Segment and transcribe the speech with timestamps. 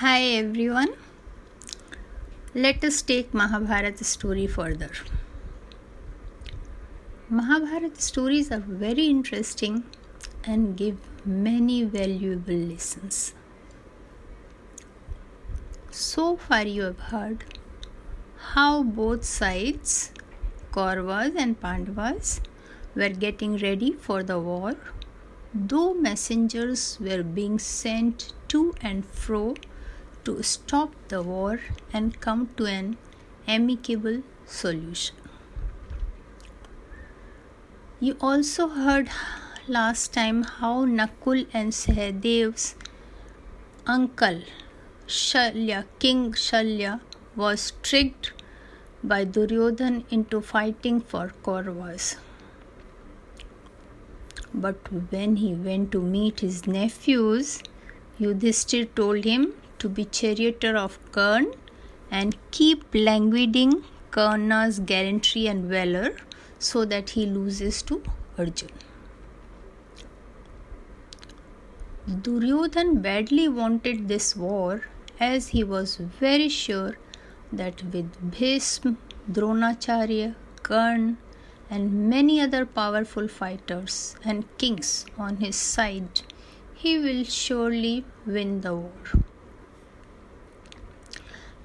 [0.00, 0.92] Hi everyone.
[2.54, 4.88] Let us take Mahabharata story further.
[7.28, 9.84] Mahabharata stories are very interesting
[10.42, 10.96] and give
[11.26, 13.34] many valuable lessons.
[15.90, 17.44] So far, you have heard
[18.54, 20.12] how both sides,
[20.72, 22.40] Kauravas and Pandavas,
[22.94, 24.76] were getting ready for the war,
[25.52, 29.56] though messengers were being sent to and fro
[30.24, 31.60] to stop the war
[31.92, 32.96] and come to an
[33.46, 35.16] amicable solution.
[38.00, 39.08] You also heard
[39.68, 42.74] last time how Nakul and Sahadev's
[43.86, 44.42] uncle
[45.06, 47.00] Shalya, King Shalya,
[47.34, 48.32] was tricked
[49.02, 52.16] by Duryodhan into fighting for Kauravas.
[54.52, 54.76] But
[55.10, 57.62] when he went to meet his nephews,
[58.20, 61.52] Yudhishthir told him to be charioteer of Karn
[62.10, 66.16] and keep languiding Karna's gallantry and valor
[66.58, 68.02] so that he loses to
[68.38, 68.70] Arjun.
[72.22, 74.84] Duryodhan badly wanted this war
[75.20, 76.98] as he was very sure
[77.52, 78.96] that with Bhishm,
[79.30, 81.18] Dronacharya, Karn,
[81.68, 86.22] and many other powerful fighters and kings on his side,
[86.74, 89.22] he will surely win the war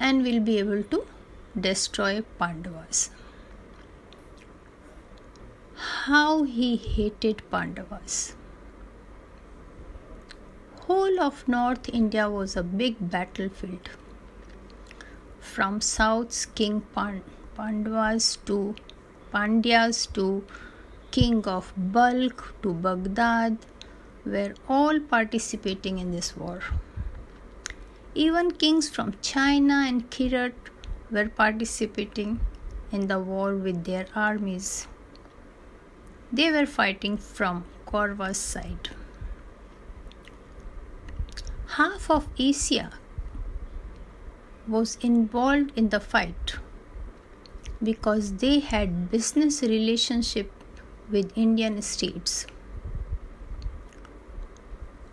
[0.00, 1.06] and will be able to
[1.68, 3.10] destroy Pandavas.
[5.76, 8.34] How he hated Pandavas.
[10.86, 13.90] Whole of North India was a big battlefield.
[15.40, 18.74] From South's King Pandavas to
[19.32, 20.44] Pandyas to
[21.10, 23.58] King of Balkh to Baghdad
[24.24, 26.60] were all participating in this war.
[28.14, 30.54] Even kings from China and Kirat
[31.12, 32.40] were participating
[32.90, 34.88] in the war with their armies.
[36.32, 38.90] They were fighting from Kaurava's side.
[41.76, 42.90] Half of Asia
[44.66, 46.56] was involved in the fight
[47.80, 50.50] because they had business relationship
[51.08, 52.44] with Indian states.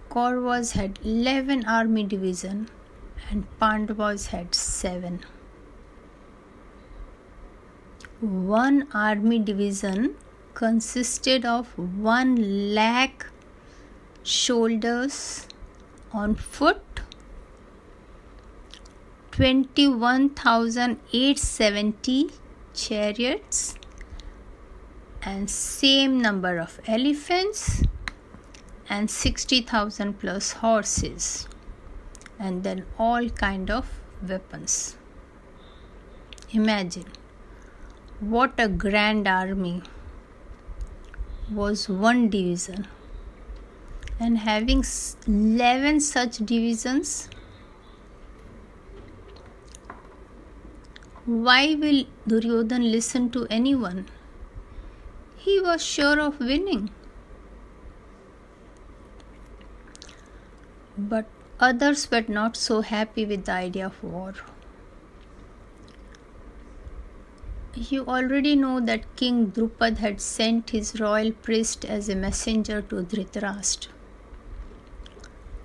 [0.10, 2.70] Kauravas had 11 army division
[3.30, 5.20] and Pandavas had seven.
[8.22, 10.16] One army division
[10.54, 13.26] consisted of one lakh
[14.24, 15.46] soldiers
[16.12, 17.02] on foot,
[19.32, 22.30] 21,870
[22.74, 23.76] chariots,
[25.22, 27.84] and same number of elephants
[28.90, 31.48] and 60,000 plus horses
[32.40, 34.98] and then all kind of weapons.
[36.52, 37.06] Imagine
[38.20, 39.82] what a grand army
[41.52, 42.88] was one division.
[44.20, 44.84] And having
[45.28, 47.30] 11 such divisions
[51.28, 54.06] why will duryodhan listen to anyone?
[55.36, 56.90] He was sure of winning.
[60.98, 61.26] But
[61.60, 64.36] Others were not so happy with the idea of war.
[67.76, 72.98] You already know that King Drupad had sent his royal priest as a messenger to
[72.98, 73.88] Dhritarashtra.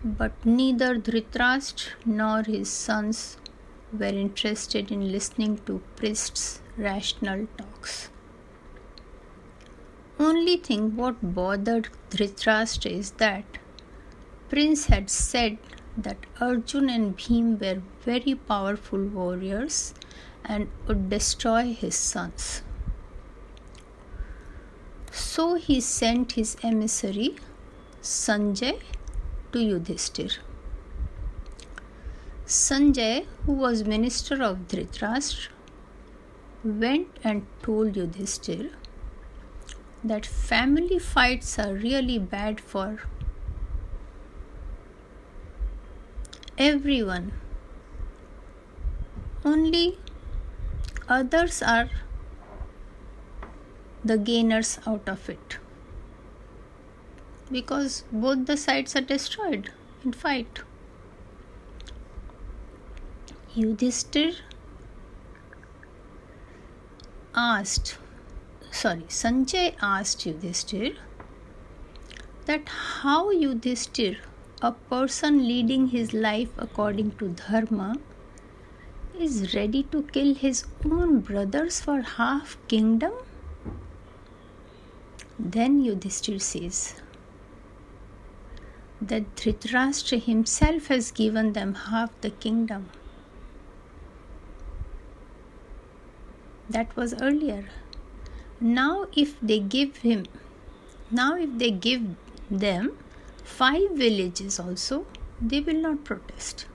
[0.02, 3.36] But neither Dhritarashtra nor his sons
[3.92, 8.08] were interested in listening to priest's rational talks.
[10.18, 13.44] Only thing what bothered Dhritarashtra is that
[14.48, 15.58] prince had said
[15.96, 19.94] that Arjun and Bhim were very powerful warriors
[20.44, 22.62] and would destroy his sons.
[25.10, 27.36] So he sent his emissary
[28.00, 28.80] Sanjay
[29.52, 30.38] to Yudhishthir.
[32.46, 35.48] Sanjay, who was minister of Dhritarashtra,
[36.64, 38.72] went and told Yudhishthir
[40.02, 43.00] that family fights are really bad for
[46.62, 47.32] everyone.
[49.44, 49.98] Only
[51.08, 51.90] others are
[54.04, 55.58] the gainers out of it
[57.50, 59.70] because both the sides are destroyed
[60.04, 60.60] in fight.
[63.56, 64.36] Yudhishthir
[67.34, 67.98] asked,
[68.70, 70.96] sorry, Sanjay asked Yudhishthir
[72.46, 74.18] that how Yudhishthir
[74.62, 77.94] a person leading his life according to dharma
[79.18, 83.12] is ready to kill his own brothers for half kingdom?
[85.38, 86.94] Then Yudhishthir says
[89.00, 92.88] that Dhritarashtra himself has given them half the kingdom.
[96.70, 97.64] That was earlier.
[98.60, 100.26] Now, if they give him,
[101.10, 102.02] now if they give
[102.48, 102.96] them
[103.44, 105.06] five villages also,
[105.40, 106.66] they will not protest.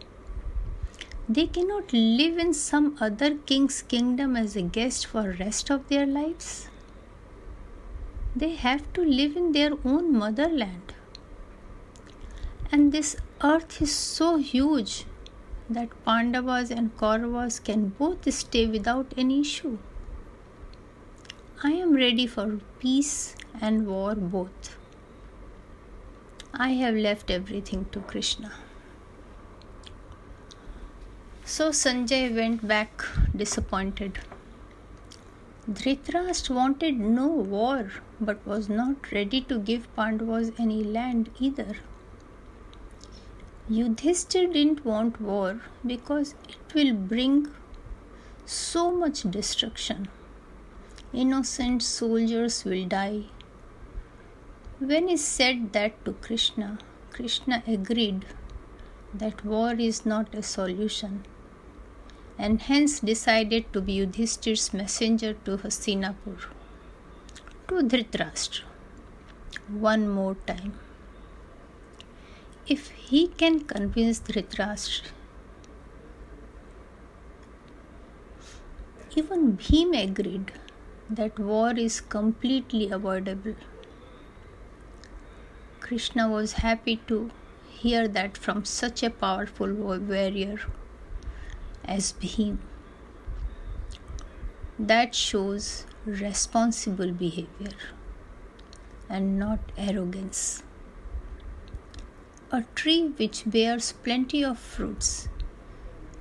[1.29, 6.05] They cannot live in some other king's kingdom as a guest for rest of their
[6.05, 6.69] lives.
[8.35, 10.93] They have to live in their own motherland.
[12.71, 15.05] And this earth is so huge
[15.69, 19.77] that Pandavas and Kauravas can both stay without any issue.
[21.63, 24.77] I am ready for peace and war both.
[26.59, 28.51] I have left everything to Krishna.
[31.45, 33.05] So Sanjay went back
[33.35, 34.17] disappointed.
[35.69, 41.75] Dhritarashtra wanted no war but was not ready to give Pandavas any land either.
[43.69, 47.49] Yudhishthir didn't want war because it will bring
[48.47, 50.07] so much destruction.
[51.13, 53.25] Innocent soldiers will die.
[54.79, 56.77] When he said that to Krishna,
[57.11, 58.25] Krishna agreed
[59.11, 61.25] that war is not a solution
[62.37, 66.45] and hence decided to be Yudhishthir's messenger to Hastinapur,
[67.67, 68.65] to Dhritarashtra,
[69.67, 70.73] one more time.
[72.67, 75.07] If he can convince Dhritarashtra,
[79.15, 80.51] even Bhim agreed
[81.09, 83.55] that war is completely avoidable.
[85.87, 87.31] Krishna was happy to
[87.69, 90.59] hear that from such a powerful warrior
[91.85, 92.57] as Bhim.
[94.77, 97.77] That shows responsible behavior
[99.07, 100.61] and not arrogance.
[102.51, 105.29] A tree which bears plenty of fruits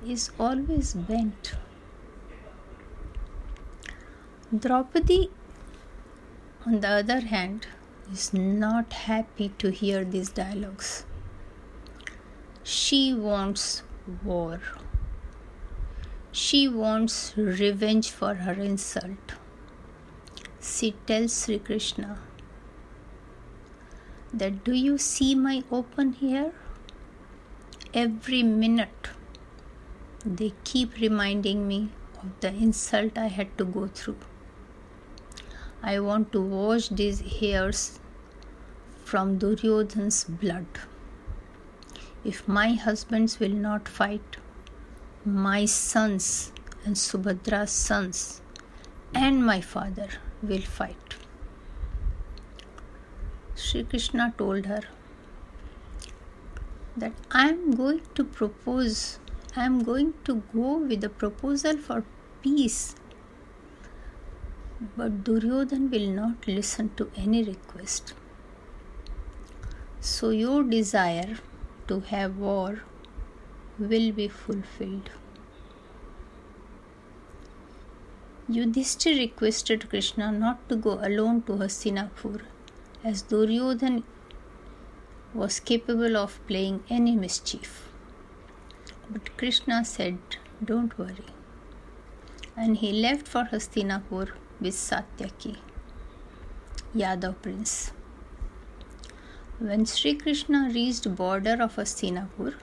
[0.05, 1.55] is always bent.
[4.57, 5.29] Draupadi,
[6.65, 7.67] on the other hand,
[8.11, 11.05] is not happy to hear these dialogues.
[12.63, 13.83] She wants
[14.23, 14.61] war.
[16.31, 19.33] She wants revenge for her insult.
[20.61, 22.19] She tells Sri Krishna
[24.33, 26.51] that do you see my open hair?
[27.93, 29.09] Every minute
[30.25, 31.89] they keep reminding me
[32.21, 34.17] of the insult I had to go through.
[35.81, 37.99] I want to wash these hairs
[39.03, 40.65] from Duryodhan's blood.
[42.25, 44.37] If my husbands will not fight,
[45.23, 46.51] my sons
[46.83, 48.41] and Subhadra's sons
[49.13, 50.09] and my father
[50.41, 51.15] will fight.
[53.55, 54.81] Sri Krishna told her
[56.95, 59.19] that I am going to propose,
[59.55, 62.03] I am going to go with a proposal for
[62.41, 62.95] peace.
[64.79, 68.13] But Duryodhan will not listen to any request.
[69.99, 71.37] So, your desire
[71.87, 72.81] to have war
[73.79, 75.09] will be fulfilled.
[78.47, 82.41] Yudhishthir requested Krishna not to go alone to Hastinapur
[83.03, 84.03] as Duryodhan
[85.33, 87.89] was capable of playing any mischief.
[89.09, 90.19] But Krishna said,
[90.63, 91.25] Don't worry.
[92.55, 95.57] And he left for Hastinapur with Satyaki,
[96.95, 97.91] Yadav prince.
[99.59, 102.55] When Sri Krishna reached border of Hastinapur,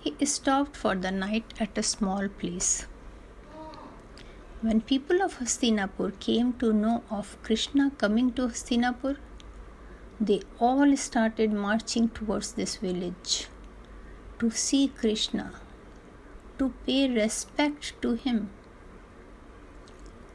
[0.00, 2.86] he stopped for the night at a small place.
[4.60, 9.16] When people of Hastinapur came to know of Krishna coming to Hastinapur,
[10.20, 13.48] they all started marching towards this village
[14.38, 15.52] to see Krishna,
[16.58, 18.50] to pay respect to him.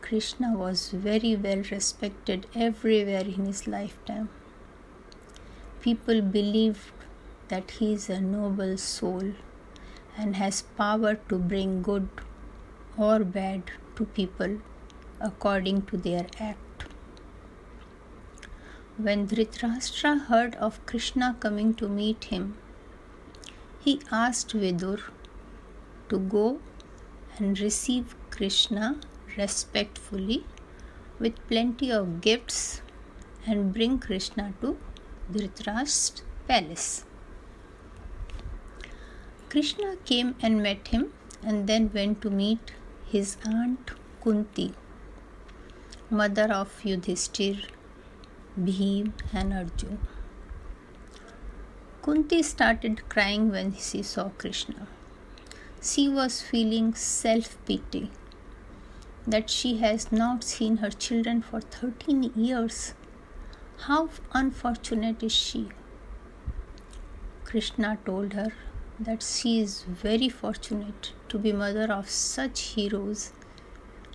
[0.08, 4.30] Krishna was very well respected everywhere in his lifetime.
[5.82, 6.94] People believed
[7.50, 9.34] that he is a noble soul
[10.16, 12.08] and has power to bring good
[12.98, 14.56] or bad to people
[15.20, 16.86] according to their act.
[18.96, 22.58] When Dhritarashtra heard of Krishna coming to meet him,
[23.82, 25.02] he asked Vidur
[26.08, 26.60] to go
[27.38, 28.96] and receive Krishna
[29.38, 30.44] respectfully
[31.20, 32.82] with plenty of gifts
[33.46, 34.78] and bring Krishna to
[35.32, 37.06] Dhritarashtra palace.
[39.50, 41.14] Krishna came and met him
[41.44, 42.74] and then went to meet
[43.06, 43.92] his aunt
[44.24, 44.74] Kunti,
[46.10, 47.66] mother of Yudhishthir,
[48.60, 50.00] Bhim, and Arjun.
[52.02, 54.88] Kunti started crying when she saw Krishna.
[55.82, 58.10] She was feeling self pity
[59.28, 62.94] that she has not seen her children for 13 years.
[63.88, 65.70] How unfortunate is she?
[67.44, 68.54] Krishna told her
[69.00, 73.34] that she is very fortunate to be mother of such heroes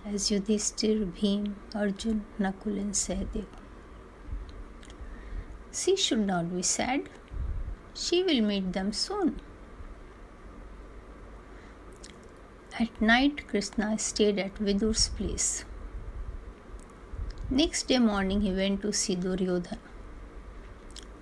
[0.05, 3.45] as Yudhishthir, Bhim, Arjun, Nakul, and Sahadev.
[5.71, 7.09] She should not be sad.
[7.93, 9.39] She will meet them soon.
[12.79, 15.63] At night, Krishna stayed at Vidur's place.
[17.51, 19.77] Next day morning, he went to see Duryodhan.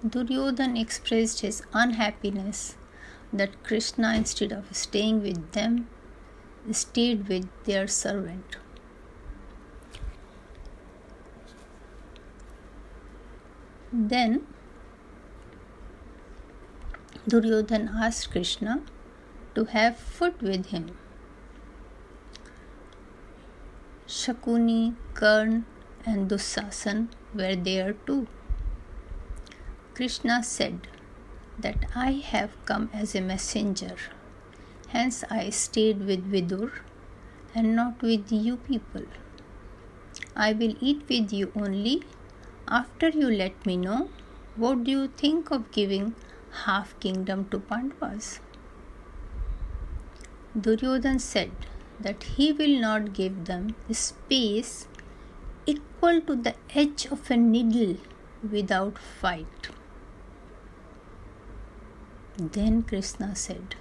[0.08, 2.78] Duryodhan expressed his unhappiness
[3.34, 5.90] that Krishna, instead of staying with them,
[6.72, 8.56] stayed with their servant.
[13.92, 14.48] Then
[17.28, 18.84] Duryodhan asked Krishna
[19.54, 20.98] to have food with him.
[24.12, 25.66] Shakuni, Karn,
[26.06, 28.28] and Dusasan were there too.
[29.94, 30.90] Krishna said
[31.58, 33.96] that I have come as a messenger,
[34.90, 36.72] hence I stayed with Vidur
[37.56, 39.06] and not with you people.
[40.36, 42.04] I will eat with you only
[42.68, 44.10] after you let me know
[44.58, 46.16] what do you think of giving
[46.66, 48.42] half kingdom to Pandavas.
[50.60, 51.52] Duryodhan said
[52.04, 54.88] that he will not give them space
[55.66, 57.98] equal to the edge of a needle
[58.50, 59.70] without fight.
[62.38, 63.76] Then Krishna said,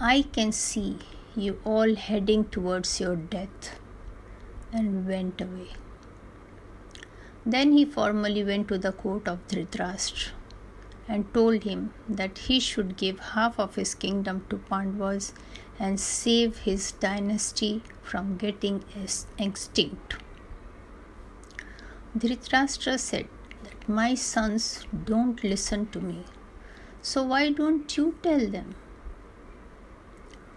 [0.00, 0.98] I can see
[1.34, 3.78] you all heading towards your death,
[4.72, 5.68] and went away.
[7.44, 10.32] Then he formally went to the court of Dhritarashtra
[11.08, 15.32] and told him that he should give half of his kingdom to Pandavas
[15.78, 18.84] and save his dynasty from getting
[19.38, 20.16] extinct.
[22.16, 23.28] Dhritarashtra said
[23.64, 26.24] that my sons don't listen to me,
[27.02, 28.74] so why don't you tell them?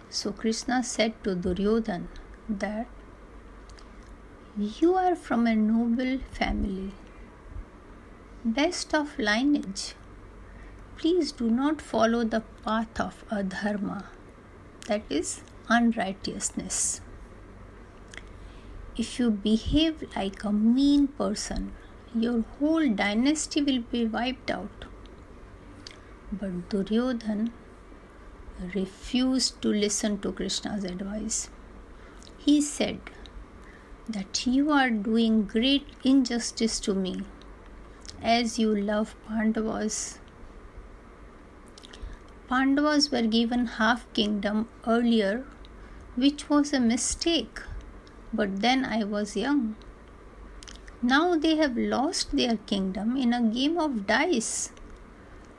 [0.09, 2.07] So Krishna said to Duryodhan
[2.47, 2.87] that
[4.57, 6.93] you are from a noble family,
[8.43, 9.95] best of lineage.
[10.97, 14.05] Please do not follow the path of adharma
[14.89, 17.01] that is unrighteousness.
[18.97, 21.71] If you behave like a mean person,
[22.13, 24.85] your whole dynasty will be wiped out.
[26.31, 27.51] But Duryodhan
[28.75, 31.49] refused to listen to Krishna's advice.
[32.37, 32.99] He said
[34.07, 37.21] that you are doing great injustice to me
[38.21, 40.18] as you love Pandavas
[42.49, 45.45] Pandavas were given half kingdom earlier,
[46.15, 47.61] which was a mistake.
[48.33, 49.75] But then I was young.
[51.03, 54.71] Now they have lost their kingdom in a game of dice.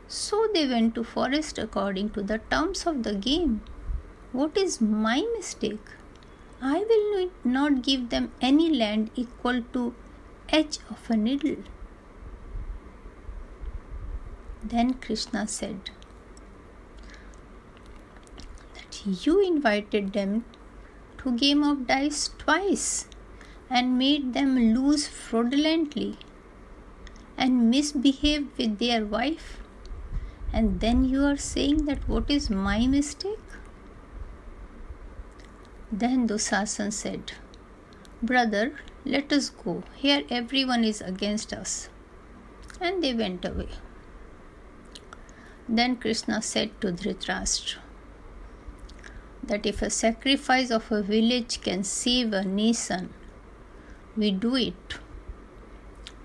[0.09, 3.61] So they went to forest according to the terms of the game.
[4.33, 5.95] What is my mistake?
[6.61, 9.95] I will not give them any land equal to
[10.49, 11.63] edge of a needle.
[14.65, 15.91] Then Krishna said,
[19.07, 20.45] you invited them
[21.19, 23.07] to game of dice twice
[23.69, 26.19] and made them lose fraudulently
[27.37, 29.59] and misbehave with their wife.
[30.53, 33.39] And then you are saying that what is my mistake?
[35.93, 37.33] Then dusasan said
[38.23, 38.73] brother
[39.05, 39.83] let us go.
[39.97, 41.89] Here everyone is against us.
[42.81, 43.69] And they went away.
[45.69, 47.79] Then krishna said to dhritarashtra
[49.43, 53.13] that if a sacrifice of a village can save a nation,
[54.17, 54.99] we do it.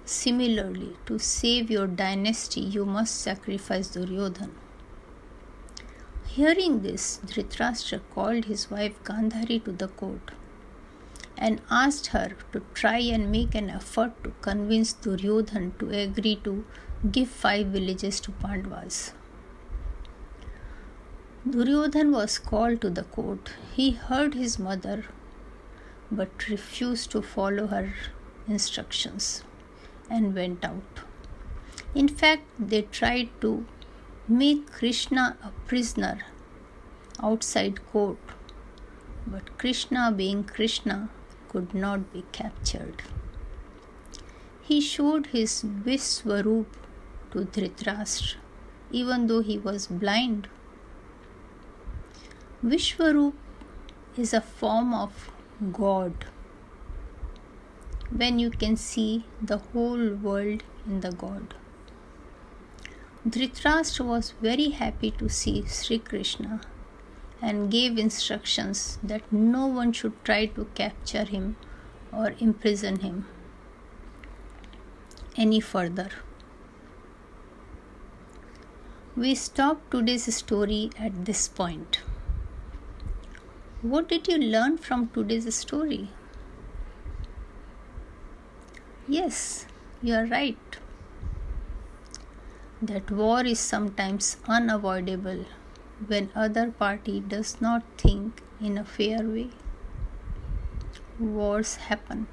[0.06, 4.52] Similarly, to save your dynasty, you must sacrifice Duryodhan.
[6.28, 10.32] Hearing this, Dhritarashtra called his wife Gandhari to the court
[11.38, 16.66] and asked her to try and make an effort to convince Duryodhan to agree to
[17.12, 19.14] give five villages to Pandavas.
[21.48, 23.52] Duryodhan was called to the court.
[23.76, 25.06] He heard his mother
[26.12, 27.94] but refused to follow her
[28.48, 29.44] instructions
[30.10, 31.02] and went out.
[31.94, 33.66] In fact, they tried to
[34.28, 36.22] make Krishna a prisoner
[37.22, 38.18] outside court,
[39.28, 41.10] but Krishna, being Krishna,
[41.50, 43.04] could not be captured.
[44.64, 46.76] He showed his Vishwaroop
[47.32, 48.38] to Dhritarashtra,
[48.90, 50.48] even though he was blind.
[52.70, 53.36] Vishwaroop
[54.18, 55.30] is a form of
[55.72, 56.26] God
[58.10, 61.54] when you can see the whole world in the God.
[63.30, 66.60] Dhritarashtra was very happy to see Sri Krishna
[67.40, 71.58] and gave instructions that no one should try to capture him
[72.12, 73.28] or imprison him
[75.38, 76.10] any further.
[79.16, 82.02] We stop today's story at this point.
[83.94, 86.10] What did you learn from today's story?
[89.08, 89.68] Yes,
[90.02, 90.78] you are right.
[92.82, 95.46] That war is sometimes unavoidable
[96.08, 99.50] when other party does not think in a fair way.
[101.20, 102.26] Wars happen.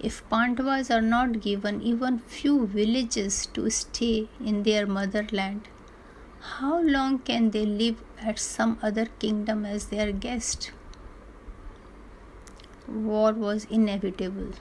[0.00, 5.68] If Pandavas are not given even few villages to stay in their motherland,
[6.46, 10.70] how long can they live at some other kingdom as their guest?
[12.88, 14.52] War was inevitable.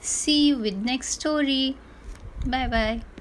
[0.00, 1.76] See you with next story.
[2.46, 3.13] Bye bye.